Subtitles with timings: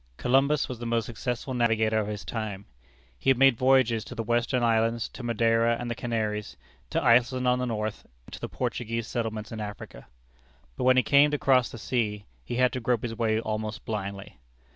[0.17, 2.65] Columbus was the most successful navigator of his time.
[3.19, 6.57] He had made voyages to the Western Islands, to Madeira and the Canaries,
[6.89, 10.07] to Iceland on the north, and to the Portuguese settlements in Africa.
[10.75, 13.85] But when he came to cross the sea, he had to grope his way almost
[13.85, 14.39] blindly.